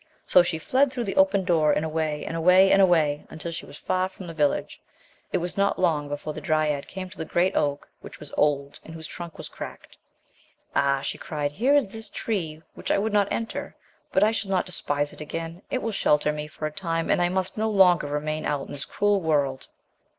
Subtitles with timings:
[0.25, 3.67] So she fled through the open door and away, and away, and away, until she
[3.67, 4.81] was far from the village.
[5.31, 8.79] It was not long before the dryad came to the great oak which was old
[8.83, 9.99] and whose trunk was cracked.
[10.75, 13.75] "Ah!" she cried, "here is this tree which I would not enter,
[14.11, 15.61] but I shall not despise it again.
[15.69, 18.73] It will shelter me, for a time, and I must no longer remain out in
[18.73, 19.67] this cruel world."